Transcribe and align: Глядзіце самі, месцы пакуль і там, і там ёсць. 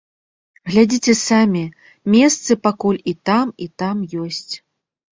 Глядзіце 0.71 1.13
самі, 1.29 1.61
месцы 2.15 2.51
пакуль 2.65 3.01
і 3.15 3.17
там, 3.31 3.47
і 3.67 3.73
там 3.83 3.97
ёсць. 4.27 4.53